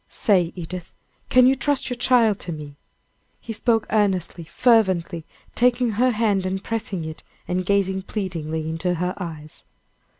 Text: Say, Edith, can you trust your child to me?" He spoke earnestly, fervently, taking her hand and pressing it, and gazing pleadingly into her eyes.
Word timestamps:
Say, 0.09 0.51
Edith, 0.55 0.95
can 1.29 1.45
you 1.45 1.55
trust 1.55 1.91
your 1.91 1.95
child 1.97 2.39
to 2.39 2.51
me?" 2.51 2.75
He 3.39 3.53
spoke 3.53 3.85
earnestly, 3.91 4.45
fervently, 4.45 5.27
taking 5.53 5.91
her 5.91 6.09
hand 6.09 6.43
and 6.43 6.63
pressing 6.63 7.05
it, 7.05 7.21
and 7.47 7.63
gazing 7.63 8.01
pleadingly 8.01 8.67
into 8.67 8.95
her 8.95 9.13
eyes. 9.17 9.63